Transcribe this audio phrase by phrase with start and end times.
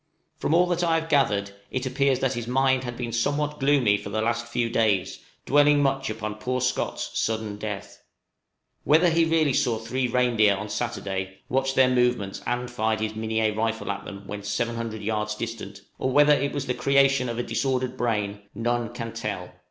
[0.39, 3.97] From all that I have gathered, it appears that his mind had been somewhat gloomy
[3.97, 8.01] for the last few days, dwelling much upon poor Scott's sudden death.
[8.83, 13.55] Whether he really saw three reindeer on Saturday, watched their movements, and fired his Minié
[13.55, 17.43] rifle at them when 700 yards distant, or whether it was the creation of a
[17.43, 19.51] disordered brain, none can tell.